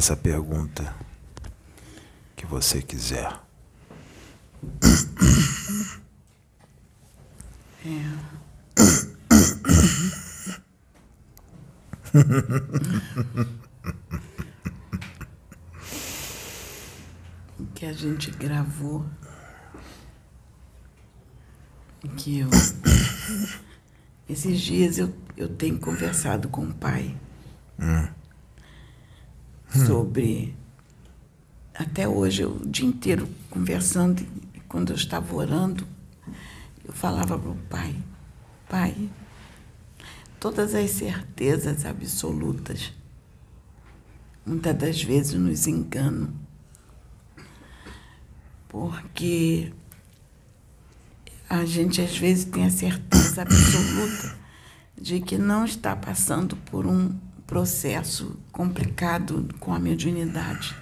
Faça 0.00 0.14
a 0.14 0.16
pergunta 0.16 0.96
que 2.34 2.46
você 2.46 2.80
quiser. 2.80 3.38
É. 7.84 7.90
o 17.58 17.66
que 17.74 17.84
a 17.84 17.92
gente 17.92 18.30
gravou, 18.30 19.04
que 22.16 22.38
eu 22.38 22.48
esses 24.26 24.58
dias 24.62 24.96
eu, 24.96 25.14
eu 25.36 25.50
tenho 25.50 25.78
conversado 25.78 26.48
com 26.48 26.64
o 26.64 26.72
pai 26.72 27.14
hum. 27.78 28.19
Sobre 29.72 30.54
até 31.74 32.06
hoje, 32.06 32.42
eu, 32.42 32.56
o 32.56 32.66
dia 32.66 32.86
inteiro 32.86 33.26
conversando, 33.48 34.26
quando 34.68 34.90
eu 34.90 34.96
estava 34.96 35.34
orando, 35.34 35.86
eu 36.84 36.92
falava 36.92 37.38
para 37.38 37.50
o 37.50 37.56
pai, 37.70 37.96
pai, 38.68 39.08
todas 40.38 40.74
as 40.74 40.90
certezas 40.90 41.86
absolutas, 41.86 42.92
muitas 44.44 44.76
das 44.76 45.02
vezes 45.02 45.34
nos 45.34 45.66
enganam, 45.66 46.30
porque 48.68 49.72
a 51.48 51.64
gente 51.64 52.02
às 52.02 52.16
vezes 52.16 52.44
tem 52.44 52.66
a 52.66 52.70
certeza 52.70 53.40
absoluta 53.40 54.38
de 55.00 55.20
que 55.20 55.38
não 55.38 55.64
está 55.64 55.96
passando 55.96 56.56
por 56.56 56.86
um 56.86 57.18
processo 57.50 58.38
complicado 58.52 59.48
com 59.58 59.74
a 59.74 59.78
mediunidade. 59.80 60.72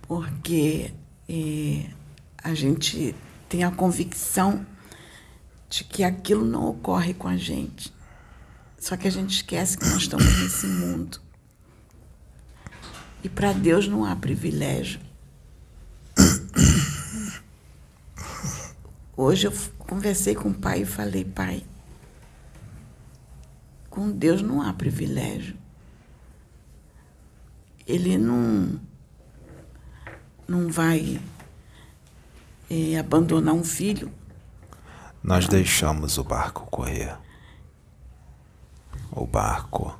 Porque 0.00 0.94
eh, 1.28 1.90
a 2.42 2.54
gente 2.54 3.14
tem 3.46 3.62
a 3.62 3.70
convicção 3.70 4.66
de 5.68 5.84
que 5.84 6.02
aquilo 6.02 6.46
não 6.46 6.66
ocorre 6.70 7.12
com 7.12 7.28
a 7.28 7.36
gente. 7.36 7.92
Só 8.78 8.96
que 8.96 9.06
a 9.06 9.10
gente 9.10 9.36
esquece 9.36 9.76
que 9.76 9.84
nós 9.84 9.98
estamos 9.98 10.24
nesse 10.38 10.66
mundo. 10.66 11.20
E 13.22 13.28
para 13.28 13.52
Deus 13.52 13.86
não 13.86 14.06
há 14.06 14.16
privilégio. 14.16 14.98
Hoje 19.14 19.46
eu 19.46 19.52
conversei 19.78 20.34
com 20.34 20.48
o 20.48 20.54
pai 20.54 20.80
e 20.80 20.86
falei, 20.86 21.22
pai, 21.22 21.62
com 23.90 24.10
Deus 24.10 24.40
não 24.40 24.62
há 24.62 24.72
privilégio. 24.72 25.58
Ele 27.86 28.16
não, 28.16 28.80
não 30.46 30.70
vai 30.70 31.20
é, 32.70 32.96
abandonar 32.96 33.52
um 33.52 33.64
filho. 33.64 34.12
Nós 35.22 35.44
não. 35.44 35.50
deixamos 35.50 36.16
o 36.16 36.24
barco 36.24 36.66
correr. 36.70 37.18
O 39.10 39.26
barco 39.26 39.98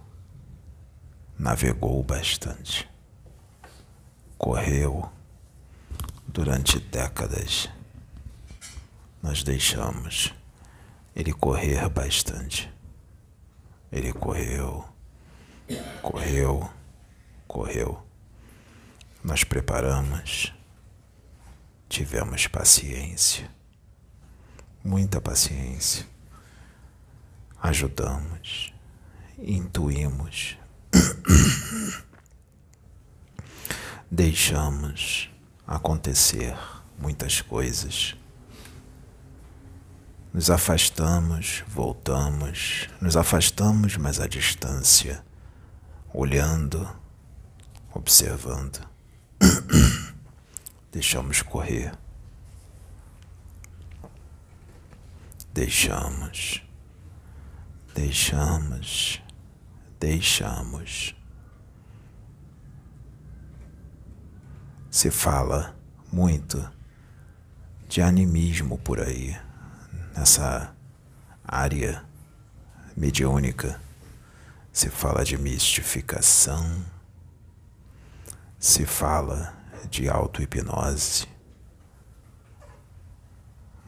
navegou 1.36 2.00
bastante. 2.04 2.88
Correu 4.38 5.10
durante 6.28 6.78
décadas. 6.78 7.68
Nós 9.20 9.42
deixamos 9.42 10.32
ele 11.14 11.32
correr 11.32 11.88
bastante. 11.88 12.72
Ele 13.92 14.12
correu, 14.12 14.84
correu, 16.00 16.70
correu. 17.48 18.00
Nós 19.22 19.42
preparamos, 19.42 20.54
tivemos 21.88 22.46
paciência, 22.46 23.50
muita 24.84 25.20
paciência. 25.20 26.06
Ajudamos, 27.60 28.72
intuímos, 29.36 30.56
deixamos 34.10 35.30
acontecer 35.66 36.56
muitas 36.96 37.40
coisas 37.42 38.16
nos 40.32 40.48
afastamos, 40.48 41.64
voltamos, 41.66 42.88
nos 43.00 43.16
afastamos, 43.16 43.96
mas 43.96 44.20
à 44.20 44.28
distância, 44.28 45.24
olhando, 46.12 46.88
observando. 47.92 48.88
Deixamos 50.92 51.42
correr. 51.42 51.92
Deixamos, 55.52 56.62
deixamos, 57.92 59.20
deixamos. 59.98 61.14
Se 64.90 65.10
fala 65.10 65.76
muito 66.12 66.70
de 67.88 68.00
animismo 68.00 68.78
por 68.78 69.00
aí 69.00 69.36
nessa 70.20 70.76
área 71.42 72.04
mediúnica, 72.94 73.80
se 74.70 74.90
fala 74.90 75.24
de 75.24 75.38
mistificação, 75.38 76.84
se 78.58 78.84
fala 78.84 79.56
de 79.88 80.10
auto-hipnose, 80.10 81.26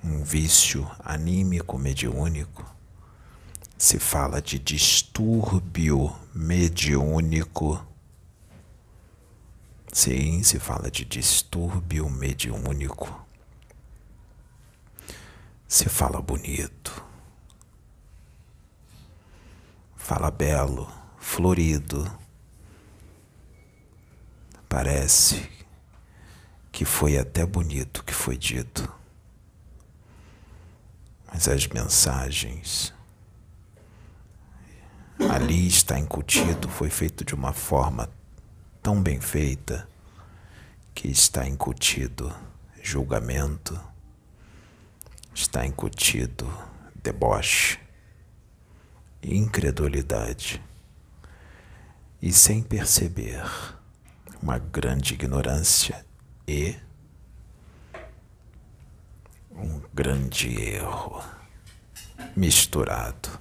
um 0.03 0.25
vício 0.25 0.91
anímico 1.05 1.79
mediúnico, 1.79 2.65
se 3.77 3.99
fala 3.99 4.41
de 4.41 4.59
distúrbio 4.59 6.17
mediúnico. 6.35 7.87
Sim, 9.93 10.43
se 10.43 10.59
fala 10.59 10.91
de 10.91 11.05
distúrbio 11.05 12.09
mediúnico. 12.09 13.22
Você 15.73 15.89
fala 15.89 16.21
bonito, 16.21 17.03
fala 19.97 20.31
belo, 20.31 20.87
florido. 21.17 22.13
Parece 24.69 25.51
que 26.71 26.85
foi 26.85 27.17
até 27.17 27.47
bonito 27.47 28.05
que 28.05 28.13
foi 28.13 28.37
dito, 28.37 28.87
mas 31.27 31.49
as 31.49 31.67
mensagens 31.67 32.93
ali 35.31 35.67
está 35.67 35.99
incutido, 35.99 36.69
foi 36.69 36.91
feito 36.91 37.25
de 37.25 37.35
uma 37.35 37.55
forma 37.55 38.11
tão 38.83 39.03
bem 39.03 39.23
feita 39.23 39.89
que 40.95 41.09
está 41.09 41.49
incutido 41.49 42.31
julgamento 42.83 43.81
está 45.35 45.67
incutido 45.67 46.47
deboche, 46.95 47.79
incredulidade 49.23 50.63
e, 52.21 52.33
sem 52.33 52.63
perceber, 52.63 53.45
uma 54.43 54.59
grande 54.59 55.15
ignorância 55.15 56.05
e 56.47 56.77
um 59.51 59.81
grande 59.93 60.49
erro 60.61 61.23
misturado 62.37 63.41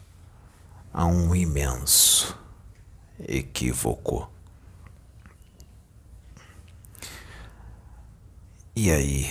a 0.94 1.06
um 1.06 1.36
imenso 1.36 2.38
equívoco. 3.20 4.30
E 8.76 8.92
aí 8.92 9.28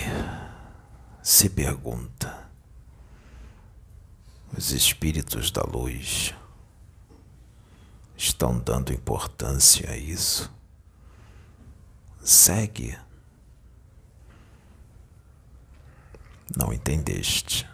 se 1.21 1.49
pergunta: 1.49 2.50
os 4.55 4.71
espíritos 4.71 5.49
da 5.49 5.61
luz 5.63 6.33
estão 8.17 8.59
dando 8.59 8.93
importância 8.93 9.89
a 9.89 9.97
isso. 9.97 10.51
Segue. 12.23 12.97
Não 16.55 16.73
entendeste. 16.73 17.67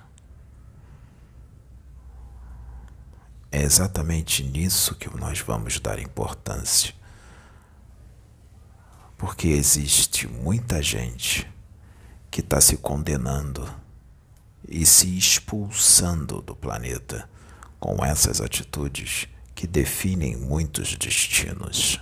É 3.52 3.62
exatamente 3.62 4.44
nisso 4.44 4.96
que 4.96 5.10
nós 5.18 5.40
vamos 5.40 5.80
dar 5.80 6.00
importância. 6.00 6.94
Porque 9.18 9.48
existe 9.48 10.28
muita 10.28 10.82
gente 10.82 11.52
que 12.30 12.42
está 12.42 12.62
se 12.62 12.78
condenando 12.78 13.68
e 14.68 14.86
se 14.86 15.18
expulsando 15.18 16.42
do 16.42 16.56
planeta 16.56 17.30
com 17.80 18.04
essas 18.04 18.42
atitudes 18.42 19.28
que 19.56 19.66
definem 19.66 20.36
muitos 20.36 20.96
destinos. 20.96 22.00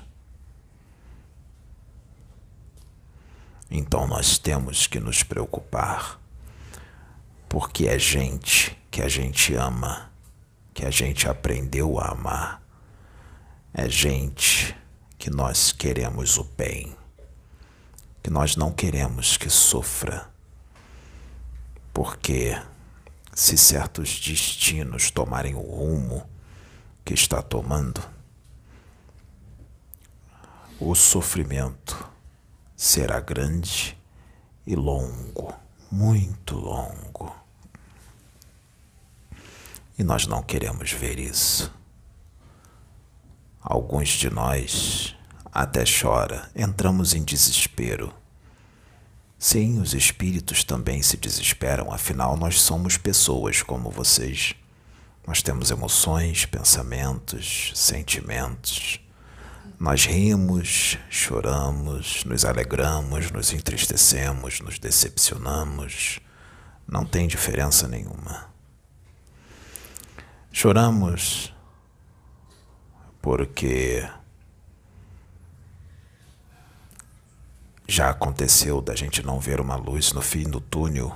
Então 3.69 4.07
nós 4.07 4.37
temos 4.37 4.87
que 4.87 4.99
nos 4.99 5.23
preocupar, 5.23 6.19
porque 7.47 7.87
é 7.87 7.97
gente 7.97 8.77
que 8.89 9.01
a 9.01 9.07
gente 9.07 9.53
ama, 9.55 10.11
que 10.73 10.85
a 10.85 10.91
gente 10.91 11.27
aprendeu 11.27 11.99
a 11.99 12.11
amar, 12.11 12.61
é 13.73 13.89
gente 13.89 14.75
que 15.17 15.29
nós 15.29 15.71
queremos 15.71 16.37
o 16.37 16.43
bem, 16.43 16.95
que 18.21 18.29
nós 18.29 18.55
não 18.55 18.71
queremos 18.71 19.37
que 19.37 19.49
sofra, 19.49 20.29
porque 21.95 22.61
se 23.33 23.57
certos 23.57 24.19
destinos 24.19 25.09
tomarem 25.09 25.55
o 25.55 25.61
rumo 25.61 26.29
que 27.05 27.13
está 27.13 27.41
tomando, 27.41 28.03
o 30.77 30.93
sofrimento 30.93 32.05
será 32.75 33.21
grande 33.21 33.97
e 34.67 34.75
longo, 34.75 35.53
muito 35.89 36.57
longo. 36.57 37.33
E 39.97 40.03
nós 40.03 40.27
não 40.27 40.43
queremos 40.43 40.91
ver 40.91 41.17
isso. 41.17 41.73
Alguns 43.61 44.09
de 44.09 44.29
nós 44.29 45.15
até 45.49 45.85
chora, 45.85 46.51
entramos 46.53 47.13
em 47.13 47.23
desespero. 47.23 48.13
Sim, 49.37 49.79
os 49.79 49.93
espíritos 49.93 50.63
também 50.63 51.01
se 51.01 51.17
desesperam, 51.17 51.91
afinal 51.91 52.37
nós 52.37 52.61
somos 52.61 52.97
pessoas 52.97 53.61
como 53.61 53.91
vocês. 53.91 54.55
Nós 55.27 55.41
temos 55.41 55.71
emoções, 55.71 56.45
pensamentos, 56.45 57.71
sentimentos. 57.75 58.99
Nós 59.79 60.05
rimos, 60.05 60.97
choramos, 61.09 62.23
nos 62.23 62.45
alegramos, 62.45 63.29
nos 63.31 63.51
entristecemos, 63.51 64.61
nos 64.61 64.79
decepcionamos. 64.79 66.19
Não 66.87 67.05
tem 67.05 67.27
diferença 67.27 67.87
nenhuma. 67.87 68.49
Choramos 70.51 71.53
porque 73.21 74.07
já 77.87 78.09
aconteceu 78.09 78.81
da 78.81 78.95
gente 78.95 79.23
não 79.23 79.39
ver 79.39 79.59
uma 79.59 79.75
luz 79.75 80.11
no 80.13 80.21
fim 80.21 80.43
do 80.43 80.59
túnel, 80.59 81.15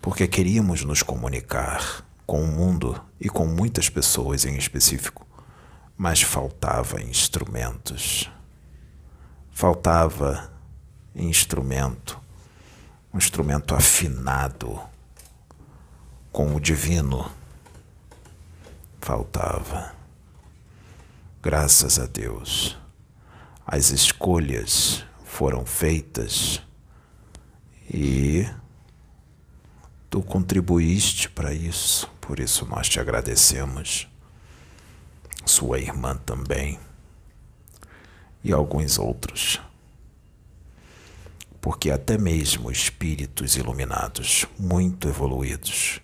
porque 0.00 0.26
queríamos 0.26 0.84
nos 0.84 1.02
comunicar 1.02 2.04
com 2.26 2.42
o 2.42 2.46
mundo 2.46 3.00
e 3.20 3.28
com 3.28 3.46
muitas 3.46 3.88
pessoas 3.88 4.44
em 4.44 4.56
específico 4.56 5.26
mas 5.96 6.20
faltava 6.20 7.00
instrumentos. 7.00 8.30
Faltava 9.50 10.52
instrumento, 11.14 12.20
um 13.12 13.16
instrumento 13.16 13.74
afinado 13.74 14.78
com 16.30 16.54
o 16.54 16.60
divino. 16.60 17.30
Faltava. 19.00 19.94
Graças 21.40 21.98
a 21.98 22.06
Deus, 22.06 22.76
as 23.64 23.90
escolhas 23.90 25.04
foram 25.36 25.66
feitas. 25.66 26.62
E 27.92 28.48
tu 30.08 30.22
contribuíste 30.22 31.28
para 31.28 31.52
isso, 31.52 32.10
por 32.22 32.40
isso 32.40 32.64
nós 32.64 32.88
te 32.88 32.98
agradecemos. 32.98 34.08
Sua 35.44 35.78
irmã 35.78 36.16
também. 36.16 36.80
E 38.42 38.50
alguns 38.50 38.98
outros. 38.98 39.60
Porque 41.60 41.90
até 41.90 42.16
mesmo 42.16 42.70
espíritos 42.70 43.56
iluminados, 43.56 44.46
muito 44.58 45.06
evoluídos, 45.06 46.00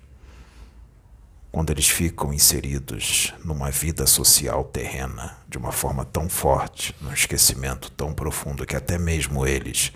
quando 1.52 1.68
eles 1.68 1.86
ficam 1.86 2.32
inseridos 2.32 3.34
numa 3.44 3.70
vida 3.70 4.06
social 4.06 4.64
terrena 4.64 5.36
de 5.46 5.58
uma 5.58 5.70
forma 5.70 6.02
tão 6.02 6.26
forte, 6.26 6.96
num 6.98 7.12
esquecimento 7.12 7.90
tão 7.90 8.14
profundo 8.14 8.64
que 8.64 8.74
até 8.74 8.96
mesmo 8.98 9.46
eles 9.46 9.92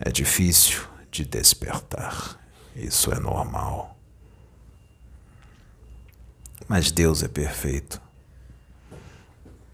é 0.00 0.10
difícil 0.10 0.82
de 1.12 1.24
despertar. 1.24 2.40
Isso 2.74 3.12
é 3.12 3.20
normal. 3.20 3.96
Mas 6.66 6.90
Deus 6.90 7.22
é 7.22 7.28
perfeito. 7.28 8.02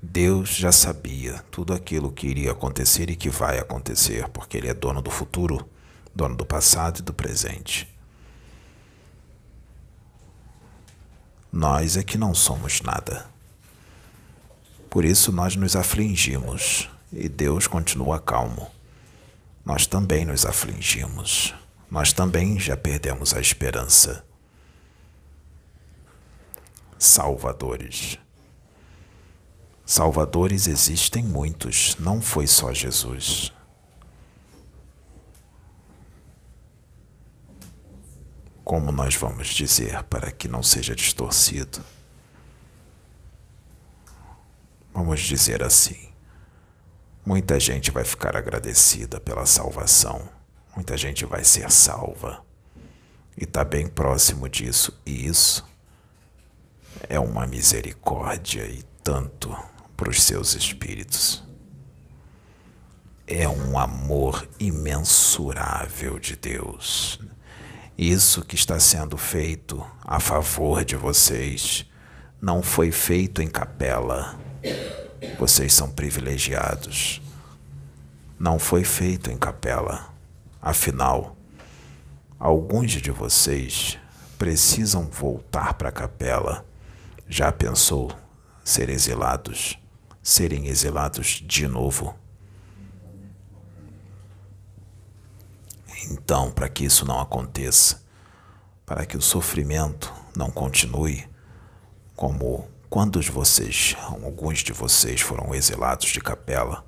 Deus 0.02 0.50
já 0.50 0.70
sabia 0.70 1.43
tudo 1.50 1.72
aquilo 1.72 2.12
que 2.12 2.26
iria 2.26 2.52
acontecer 2.52 3.08
e 3.08 3.16
que 3.16 3.31
vai 3.31 3.58
acontecer, 3.58 4.28
porque 4.28 4.58
Ele 4.58 4.69
é 4.69 4.75
dono 4.75 5.00
do 5.00 5.10
futuro, 5.10 5.66
dono 6.14 6.37
do 6.37 6.44
passado 6.44 6.99
e 6.99 7.02
do 7.02 7.14
presente. 7.14 7.88
Nós 11.52 11.99
é 11.99 12.02
que 12.02 12.16
não 12.16 12.34
somos 12.34 12.81
nada. 12.81 13.26
Por 14.88 15.04
isso 15.04 15.31
nós 15.31 15.54
nos 15.54 15.76
afligimos 15.76 16.88
e 17.12 17.28
Deus 17.28 17.66
continua 17.66 18.19
calmo. 18.19 18.70
Nós 19.62 19.87
também 19.87 20.25
nos 20.25 20.46
afligimos. 20.46 21.54
Nós 21.90 22.10
também 22.10 22.58
já 22.58 22.75
perdemos 22.75 23.34
a 23.34 23.40
esperança. 23.40 24.25
Salvadores. 26.99 28.19
Salvadores 29.84 30.66
existem 30.66 31.22
muitos, 31.22 31.96
não 31.99 32.22
foi 32.22 32.46
só 32.46 32.72
Jesus. 32.72 33.52
Como 38.72 38.90
nós 38.90 39.14
vamos 39.16 39.48
dizer 39.48 40.02
para 40.04 40.32
que 40.32 40.48
não 40.48 40.62
seja 40.62 40.97
distorcido? 40.97 41.85
Vamos 44.94 45.20
dizer 45.20 45.62
assim: 45.62 46.08
muita 47.23 47.61
gente 47.61 47.90
vai 47.90 48.02
ficar 48.02 48.35
agradecida 48.35 49.20
pela 49.20 49.44
salvação, 49.44 50.26
muita 50.75 50.97
gente 50.97 51.26
vai 51.26 51.44
ser 51.44 51.70
salva, 51.70 52.42
e 53.37 53.44
está 53.44 53.62
bem 53.62 53.87
próximo 53.87 54.49
disso, 54.49 54.99
e 55.04 55.26
isso 55.26 55.68
é 57.11 57.20
uma 57.20 57.47
misericórdia 57.47 58.64
e 58.64 58.82
tanto 59.04 59.54
para 59.94 60.08
os 60.08 60.23
seus 60.23 60.54
espíritos. 60.54 61.44
É 63.26 63.47
um 63.47 63.78
amor 63.78 64.49
imensurável 64.58 66.18
de 66.18 66.37
Deus. 66.37 67.20
Isso 67.96 68.44
que 68.44 68.54
está 68.54 68.78
sendo 68.78 69.16
feito 69.16 69.84
a 70.04 70.18
favor 70.18 70.84
de 70.84 70.96
vocês 70.96 71.87
não 72.40 72.62
foi 72.62 72.90
feito 72.90 73.42
em 73.42 73.49
capela. 73.49 74.38
Vocês 75.38 75.72
são 75.72 75.90
privilegiados. 75.90 77.20
Não 78.38 78.58
foi 78.58 78.84
feito 78.84 79.30
em 79.30 79.37
capela. 79.37 80.12
Afinal, 80.61 81.37
alguns 82.38 82.92
de 82.92 83.11
vocês 83.11 83.99
precisam 84.38 85.04
voltar 85.06 85.75
para 85.75 85.90
a 85.90 85.92
capela. 85.92 86.64
Já 87.28 87.52
pensou 87.52 88.11
ser 88.64 88.88
exilados? 88.88 89.78
serem 90.22 90.68
exilados 90.68 91.42
de 91.44 91.66
novo. 91.66 92.14
Então, 96.11 96.50
para 96.50 96.68
que 96.68 96.85
isso 96.85 97.04
não 97.04 97.21
aconteça, 97.21 98.02
para 98.85 99.06
que 99.06 99.16
o 99.16 99.23
sofrimento 99.23 100.12
não 100.37 100.50
continue, 100.50 101.28
como 102.16 102.68
quando 102.90 103.23
vocês, 103.23 103.97
alguns 103.99 104.59
de 104.59 104.73
vocês 104.73 105.21
foram 105.21 105.54
exilados 105.54 106.09
de 106.09 106.21
capela, 106.21 106.85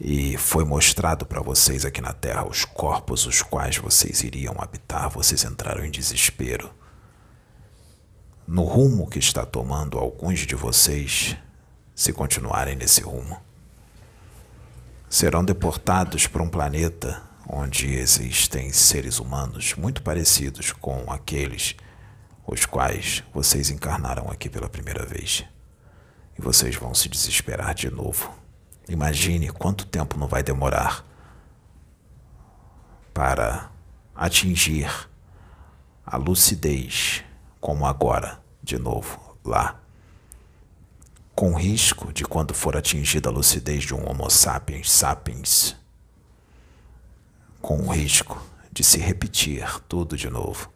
e 0.00 0.36
foi 0.36 0.64
mostrado 0.64 1.24
para 1.24 1.40
vocês 1.40 1.84
aqui 1.84 2.00
na 2.00 2.12
terra 2.12 2.46
os 2.46 2.64
corpos 2.64 3.24
os 3.24 3.40
quais 3.40 3.76
vocês 3.76 4.22
iriam 4.22 4.56
habitar, 4.58 5.08
vocês 5.08 5.44
entraram 5.44 5.84
em 5.84 5.90
desespero. 5.90 6.70
No 8.46 8.64
rumo 8.64 9.08
que 9.08 9.18
está 9.18 9.46
tomando 9.46 9.98
alguns 9.98 10.40
de 10.40 10.56
vocês, 10.56 11.36
se 11.94 12.12
continuarem 12.12 12.74
nesse 12.74 13.00
rumo. 13.00 13.40
Serão 15.08 15.44
deportados 15.44 16.26
para 16.26 16.42
um 16.42 16.48
planeta 16.48 17.22
onde 17.48 17.94
existem 17.94 18.72
seres 18.72 19.18
humanos 19.18 19.74
muito 19.74 20.02
parecidos 20.02 20.72
com 20.72 21.10
aqueles 21.10 21.74
os 22.46 22.66
quais 22.66 23.22
vocês 23.32 23.70
encarnaram 23.70 24.30
aqui 24.30 24.48
pela 24.48 24.68
primeira 24.68 25.04
vez. 25.06 25.44
E 26.38 26.42
vocês 26.42 26.74
vão 26.76 26.94
se 26.94 27.08
desesperar 27.08 27.74
de 27.74 27.90
novo. 27.90 28.32
Imagine 28.88 29.50
quanto 29.50 29.86
tempo 29.86 30.18
não 30.18 30.26
vai 30.26 30.42
demorar 30.42 31.04
para 33.14 33.70
atingir 34.14 34.90
a 36.04 36.16
lucidez 36.16 37.22
como 37.60 37.86
agora, 37.86 38.40
de 38.62 38.78
novo, 38.78 39.38
lá 39.44 39.82
com 41.34 41.54
risco 41.54 42.12
de, 42.12 42.24
quando 42.24 42.54
for 42.54 42.76
atingida 42.76 43.28
a 43.28 43.32
lucidez 43.32 43.84
de 43.84 43.94
um 43.94 44.08
Homo 44.08 44.30
sapiens 44.30 44.90
sapiens, 44.90 45.76
com 47.62 47.78
o 47.78 47.92
risco 47.92 48.44
de 48.72 48.82
se 48.82 48.98
repetir 48.98 49.80
tudo 49.88 50.16
de 50.16 50.28
novo 50.28 50.70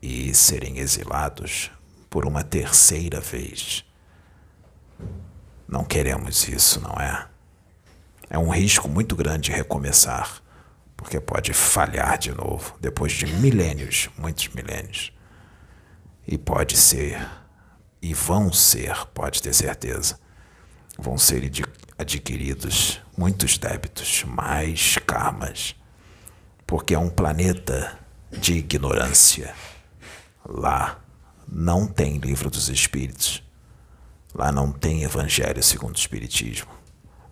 e 0.00 0.32
serem 0.32 0.78
exilados 0.78 1.70
por 2.08 2.24
uma 2.24 2.44
terceira 2.44 3.20
vez. 3.20 3.84
Não 5.66 5.84
queremos 5.84 6.48
isso, 6.48 6.80
não 6.80 6.94
é? 6.94 7.26
É 8.30 8.38
um 8.38 8.48
risco 8.48 8.88
muito 8.88 9.16
grande 9.16 9.50
recomeçar, 9.50 10.40
porque 10.96 11.18
pode 11.18 11.52
falhar 11.52 12.16
de 12.16 12.32
novo 12.32 12.76
depois 12.80 13.12
de 13.12 13.26
milênios, 13.26 14.08
muitos 14.16 14.48
milênios. 14.48 15.12
E 16.26 16.38
pode 16.38 16.76
ser, 16.76 17.28
e 18.00 18.14
vão 18.14 18.52
ser, 18.52 19.04
pode 19.06 19.42
ter 19.42 19.52
certeza, 19.52 20.18
vão 20.96 21.18
ser 21.18 21.42
adquiridos 21.98 23.00
muitos 23.20 23.58
débitos, 23.58 24.24
mais 24.24 24.96
karmas, 24.96 25.76
porque 26.66 26.94
é 26.94 26.98
um 26.98 27.10
planeta 27.10 27.98
de 28.32 28.54
ignorância. 28.54 29.54
Lá 30.42 30.98
não 31.46 31.86
tem 31.86 32.16
livro 32.16 32.48
dos 32.48 32.70
espíritos. 32.70 33.42
Lá 34.34 34.50
não 34.50 34.72
tem 34.72 35.02
evangelho 35.02 35.62
segundo 35.62 35.96
o 35.96 35.98
espiritismo. 35.98 36.70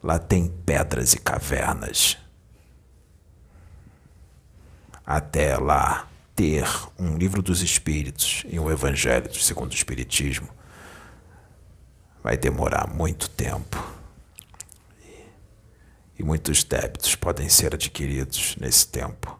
Lá 0.02 0.18
tem 0.18 0.48
pedras 0.66 1.14
e 1.14 1.18
cavernas. 1.18 2.18
Até 5.06 5.56
lá 5.56 6.06
ter 6.36 6.68
um 6.98 7.16
livro 7.16 7.40
dos 7.40 7.62
espíritos 7.62 8.44
e 8.46 8.60
um 8.60 8.70
evangelho 8.70 9.34
segundo 9.34 9.70
o 9.70 9.74
espiritismo 9.74 10.50
vai 12.22 12.36
demorar 12.36 12.86
muito 12.86 13.30
tempo. 13.30 13.97
E 16.18 16.24
muitos 16.24 16.64
débitos 16.64 17.14
podem 17.14 17.48
ser 17.48 17.74
adquiridos 17.74 18.56
nesse 18.60 18.88
tempo. 18.88 19.38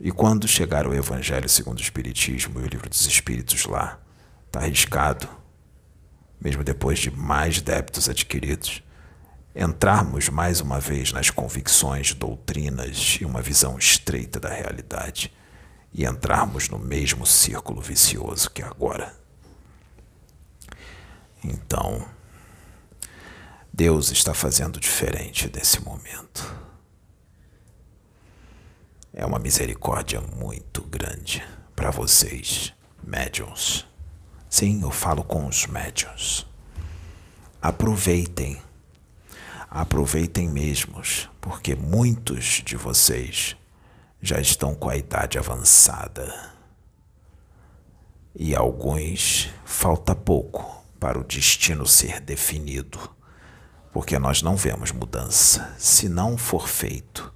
E 0.00 0.10
quando 0.10 0.48
chegar 0.48 0.86
o 0.86 0.94
Evangelho 0.94 1.48
segundo 1.48 1.78
o 1.78 1.82
Espiritismo 1.82 2.60
e 2.60 2.64
o 2.64 2.66
Livro 2.66 2.88
dos 2.88 3.06
Espíritos 3.06 3.64
lá, 3.66 4.00
está 4.46 4.60
arriscado, 4.60 5.28
mesmo 6.40 6.64
depois 6.64 6.98
de 6.98 7.10
mais 7.10 7.60
débitos 7.60 8.08
adquiridos, 8.08 8.82
entrarmos 9.54 10.28
mais 10.28 10.60
uma 10.60 10.80
vez 10.80 11.12
nas 11.12 11.30
convicções, 11.30 12.12
doutrinas 12.12 13.18
e 13.20 13.24
uma 13.24 13.40
visão 13.40 13.78
estreita 13.78 14.40
da 14.40 14.48
realidade 14.48 15.32
e 15.92 16.04
entrarmos 16.04 16.68
no 16.68 16.78
mesmo 16.78 17.24
círculo 17.24 17.80
vicioso 17.80 18.50
que 18.50 18.62
agora. 18.62 19.14
Então, 21.42 22.04
Deus 23.76 24.12
está 24.12 24.32
fazendo 24.32 24.78
diferente 24.78 25.50
nesse 25.52 25.82
momento. 25.82 26.54
É 29.12 29.26
uma 29.26 29.40
misericórdia 29.40 30.20
muito 30.20 30.80
grande 30.82 31.44
para 31.74 31.90
vocês, 31.90 32.72
médiums. 33.02 33.84
Sim, 34.48 34.80
eu 34.80 34.92
falo 34.92 35.24
com 35.24 35.48
os 35.48 35.66
médiums. 35.66 36.46
Aproveitem. 37.60 38.62
Aproveitem 39.68 40.48
mesmos, 40.48 41.28
porque 41.40 41.74
muitos 41.74 42.62
de 42.64 42.76
vocês 42.76 43.56
já 44.22 44.40
estão 44.40 44.72
com 44.72 44.88
a 44.88 44.96
idade 44.96 45.36
avançada. 45.36 46.52
E 48.36 48.54
alguns 48.54 49.50
falta 49.64 50.14
pouco 50.14 50.86
para 51.00 51.18
o 51.18 51.24
destino 51.24 51.84
ser 51.88 52.20
definido, 52.20 53.12
porque 53.94 54.18
nós 54.18 54.42
não 54.42 54.56
vemos 54.56 54.90
mudança 54.90 55.72
se 55.78 56.08
não 56.08 56.36
for 56.36 56.68
feito 56.68 57.32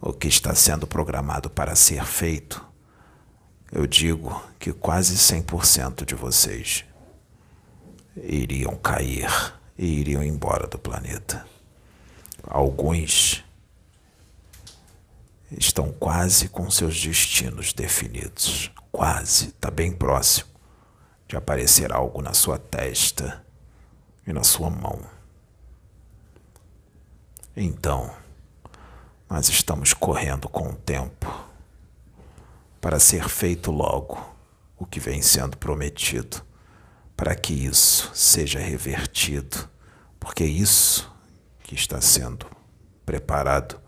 o 0.00 0.14
que 0.14 0.26
está 0.26 0.54
sendo 0.54 0.86
programado 0.86 1.50
para 1.50 1.76
ser 1.76 2.06
feito, 2.06 2.66
eu 3.70 3.86
digo 3.86 4.42
que 4.58 4.72
quase 4.72 5.14
100% 5.14 6.06
de 6.06 6.14
vocês 6.14 6.86
iriam 8.16 8.74
cair 8.76 9.28
e 9.76 9.84
iriam 9.84 10.24
embora 10.24 10.66
do 10.66 10.78
planeta. 10.78 11.46
Alguns 12.42 13.44
estão 15.50 15.92
quase 15.92 16.48
com 16.48 16.70
seus 16.70 16.98
destinos 16.98 17.74
definidos. 17.74 18.70
Quase, 18.90 19.48
está 19.48 19.70
bem 19.70 19.92
próximo 19.92 20.48
de 21.28 21.36
aparecer 21.36 21.92
algo 21.92 22.22
na 22.22 22.32
sua 22.32 22.58
testa 22.58 23.44
e 24.26 24.32
na 24.32 24.44
sua 24.44 24.70
mão. 24.70 25.13
Então, 27.56 28.12
mas 29.28 29.48
estamos 29.48 29.92
correndo 29.92 30.48
com 30.48 30.70
o 30.70 30.74
tempo 30.74 31.32
para 32.80 32.98
ser 32.98 33.28
feito 33.28 33.70
logo 33.70 34.18
o 34.76 34.84
que 34.84 34.98
vem 34.98 35.22
sendo 35.22 35.56
prometido, 35.56 36.42
para 37.16 37.34
que 37.36 37.52
isso 37.52 38.10
seja 38.12 38.58
revertido, 38.58 39.68
porque 40.18 40.44
isso 40.44 41.08
que 41.62 41.76
está 41.76 42.00
sendo 42.00 42.46
preparado 43.06 43.80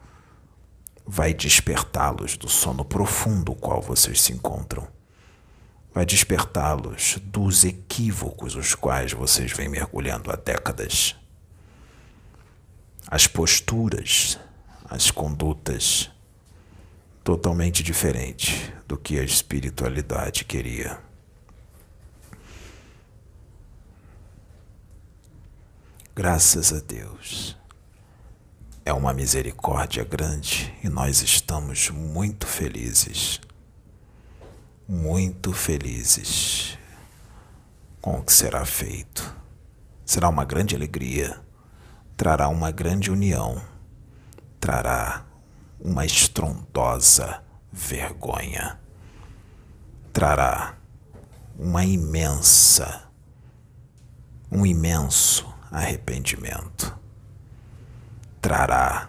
vai 1.05 1.35
despertá-los 1.35 2.37
do 2.37 2.49
sono 2.49 2.85
profundo 2.85 3.53
qual 3.53 3.83
vocês 3.83 4.21
se 4.21 4.33
encontram. 4.33 4.87
Vai 5.93 6.07
despertá-los 6.07 7.19
dos 7.21 7.65
equívocos 7.65 8.55
os 8.55 8.77
quais 8.77 9.13
vocês 9.13 9.51
vêm 9.51 9.69
mergulhando 9.69 10.31
há 10.31 10.37
décadas. 10.37 11.17
As 13.09 13.27
posturas 13.27 14.39
as 14.89 15.11
condutas 15.11 16.11
totalmente 17.25 17.83
diferente 17.83 18.73
do 18.87 18.97
que 18.97 19.19
a 19.19 19.23
espiritualidade 19.25 20.45
queria. 20.45 21.01
Graças 26.15 26.73
a 26.73 26.79
Deus. 26.79 27.57
É 28.85 28.93
uma 28.93 29.13
misericórdia 29.13 30.05
grande 30.05 30.73
e 30.83 30.89
nós 30.89 31.21
estamos 31.21 31.91
muito 31.91 32.47
felizes. 32.47 33.41
Muito 34.89 35.53
felizes 35.53 36.79
com 38.01 38.21
o 38.21 38.23
que 38.23 38.33
será 38.33 38.65
feito. 38.65 39.35
Será 40.05 40.29
uma 40.29 40.45
grande 40.45 40.77
alegria, 40.77 41.41
trará 42.17 42.49
uma 42.49 42.71
grande 42.71 43.11
união 43.11 43.61
trará 44.67 45.25
uma 45.81 46.05
estrondosa 46.05 47.41
vergonha. 47.73 48.81
Trará 50.13 50.75
uma 51.57 51.85
imensa, 51.85 53.05
um 54.51 54.67
imenso 54.67 55.47
arrependimento. 55.71 56.99
Trará 58.41 59.09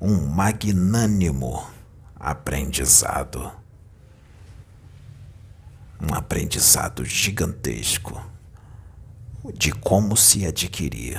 um 0.00 0.26
magnânimo 0.28 1.66
aprendizado. 2.14 3.50
Um 6.00 6.14
aprendizado 6.14 7.04
gigantesco 7.04 8.24
de 9.54 9.72
como 9.72 10.16
se 10.16 10.46
adquirir 10.46 11.18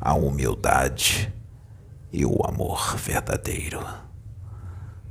a 0.00 0.14
humildade 0.14 1.32
e 2.12 2.24
o 2.24 2.44
amor 2.46 2.96
verdadeiro. 2.96 3.84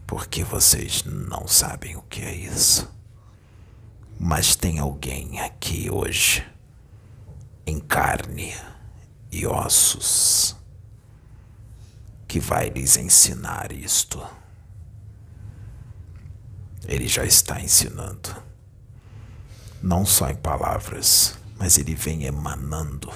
Porque 0.06 0.44
vocês 0.44 1.04
não 1.04 1.48
sabem 1.48 1.96
o 1.98 2.02
que 2.04 2.22
é 2.22 2.34
isso. 2.34 2.90
Mas 4.20 4.56
tem 4.56 4.80
alguém 4.80 5.40
aqui 5.42 5.90
hoje, 5.92 6.46
em 7.66 7.80
carne 7.80 8.56
e 9.32 9.46
ossos, 9.46 10.56
que 12.28 12.40
vai 12.40 12.70
lhes 12.70 12.98
ensinar 12.98 13.72
isto. 13.72 14.26
Ele 16.86 17.08
já 17.08 17.26
está 17.26 17.60
ensinando, 17.60 18.36
não 19.84 20.06
só 20.06 20.30
em 20.30 20.36
palavras, 20.36 21.38
mas 21.60 21.78
ele 21.78 21.94
vem 21.94 22.24
emanando 22.24 23.12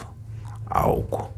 algo 0.65 1.33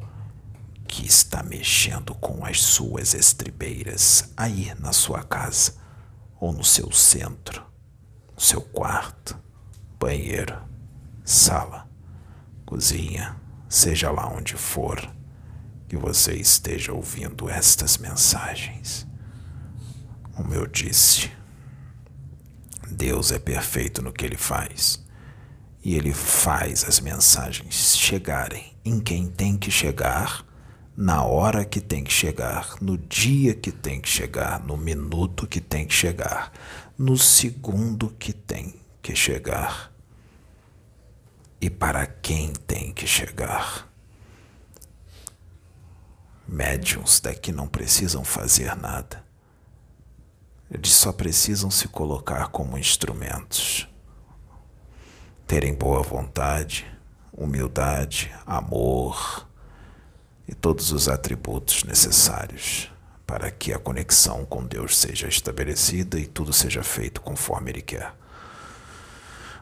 que 0.94 1.08
está 1.08 1.42
mexendo 1.42 2.14
com 2.14 2.46
as 2.46 2.62
suas 2.62 3.16
estribeiras 3.16 4.32
aí 4.38 4.72
na 4.80 4.94
sua 4.94 5.24
casa 5.24 5.74
ou 6.40 6.54
no 6.54 6.64
seu 6.64 6.92
centro, 6.92 7.66
no 8.36 8.40
seu 8.40 8.62
quarto, 8.62 9.36
banheiro, 10.00 10.56
sala, 11.26 11.90
cozinha, 12.64 13.36
seja 13.68 14.12
lá 14.12 14.28
onde 14.28 14.54
for 14.54 15.02
que 15.88 15.98
você 15.98 16.36
esteja 16.36 16.94
ouvindo 16.94 17.50
estas 17.50 17.98
mensagens. 17.98 19.08
Como 20.36 20.54
eu 20.54 20.68
disse, 20.68 21.32
Deus 22.88 23.32
é 23.32 23.40
perfeito 23.40 24.00
no 24.04 24.14
que 24.14 24.24
ele 24.26 24.38
faz 24.38 25.04
E 25.84 25.96
ele 25.96 26.14
faz 26.14 26.84
as 26.84 27.00
mensagens 27.00 27.98
chegarem 27.98 28.78
em 28.86 29.00
quem 29.00 29.28
tem 29.28 29.58
que 29.58 29.72
chegar, 29.72 30.53
na 30.96 31.24
hora 31.24 31.66
que 31.66 31.82
tem 31.82 32.04
que 32.04 32.14
chegar, 32.14 32.76
no 32.80 32.98
dia 32.98 33.56
que 33.56 33.72
tem 33.72 34.00
que 34.00 34.08
chegar, 34.08 34.64
no 34.64 34.78
minuto 34.78 35.48
que 35.48 35.60
tem 35.60 35.88
que 35.88 35.94
chegar, 35.94 36.52
no 36.98 37.18
segundo 37.18 38.10
que 38.12 38.32
tem 38.32 38.76
que 39.02 39.16
chegar 39.16 39.92
e 41.60 41.70
para 41.70 42.06
quem 42.06 42.54
tem 42.54 42.94
que 42.94 43.08
chegar. 43.08 43.90
Médiuns 46.48 47.20
daqui 47.20 47.52
não 47.52 47.68
precisam 47.68 48.24
fazer 48.24 48.76
nada. 48.76 49.24
Eles 50.70 50.92
só 50.92 51.12
precisam 51.12 51.72
se 51.72 51.88
colocar 51.88 52.50
como 52.50 52.78
instrumentos. 52.78 53.88
Terem 55.48 55.74
boa 55.74 56.04
vontade, 56.04 56.86
humildade, 57.32 58.32
amor 58.46 59.48
e 60.48 60.54
todos 60.54 60.92
os 60.92 61.08
atributos 61.08 61.84
necessários 61.84 62.92
para 63.26 63.50
que 63.50 63.74
a 63.74 63.80
conexão 63.80 64.46
com 64.46 64.66
Deus 64.66 64.98
seja 64.98 65.28
estabelecida 65.28 66.20
e 66.20 66.26
tudo 66.26 66.52
seja 66.52 66.84
feito 66.84 67.22
conforme 67.22 67.72
Ele 67.72 67.82
quer. 67.82 68.14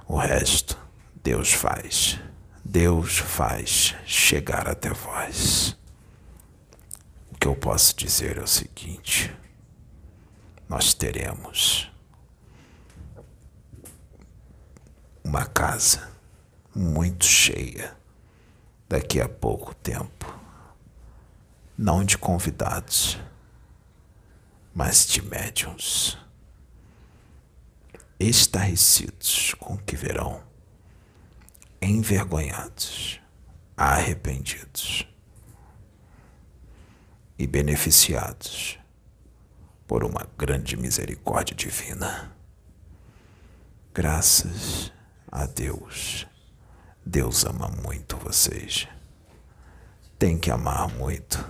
O 0.07 0.17
resto, 0.17 0.77
Deus 1.23 1.53
faz. 1.53 2.19
Deus 2.63 3.17
faz 3.17 3.95
chegar 4.05 4.67
até 4.67 4.89
vós. 4.89 5.77
O 7.31 7.37
que 7.37 7.47
eu 7.47 7.55
posso 7.55 7.95
dizer 7.95 8.37
é 8.37 8.41
o 8.41 8.47
seguinte: 8.47 9.33
nós 10.67 10.93
teremos 10.93 11.91
uma 15.23 15.45
casa 15.45 16.09
muito 16.75 17.25
cheia 17.25 17.95
daqui 18.87 19.21
a 19.21 19.29
pouco 19.29 19.73
tempo, 19.75 20.40
não 21.77 22.03
de 22.03 22.17
convidados 22.17 23.17
mas 24.73 25.05
de 25.05 25.21
médiums 25.21 26.17
estarrecidos 28.19 29.53
com 29.55 29.77
que 29.77 29.95
verão, 29.95 30.43
envergonhados, 31.81 33.19
arrependidos 33.75 35.07
e 37.37 37.47
beneficiados 37.47 38.79
por 39.87 40.03
uma 40.03 40.27
grande 40.37 40.77
misericórdia 40.77 41.55
divina. 41.55 42.31
Graças 43.93 44.93
a 45.29 45.45
Deus. 45.47 46.27
Deus 47.03 47.43
ama 47.43 47.67
muito 47.69 48.15
vocês. 48.17 48.87
Tem 50.19 50.37
que 50.37 50.51
amar 50.51 50.87
muito, 50.87 51.43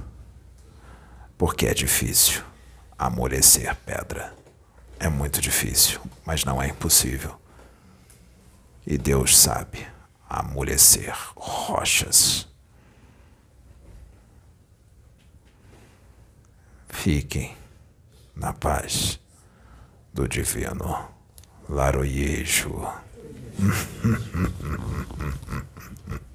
porque 1.41 1.65
é 1.65 1.74
difícil 1.74 2.43
amolecer 3.00 3.75
pedra. 3.77 4.31
É 5.00 5.10
muito 5.10 5.41
difícil, 5.41 6.00
mas 6.24 6.45
não 6.45 6.62
é 6.62 6.67
impossível. 6.67 7.36
E 8.86 8.95
Deus 8.95 9.35
sabe 9.35 9.87
amolecer 10.29 11.18
rochas. 11.35 12.48
Fiquem 16.89 17.57
na 18.35 18.53
paz 18.53 19.20
do 20.13 20.27
divino 20.27 21.09
Laroyejo. 21.68 22.87